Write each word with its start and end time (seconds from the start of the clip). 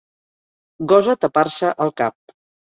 Gosa 0.93 1.17
tapar-se 1.27 1.73
el 1.87 1.97
cap. 2.05 2.37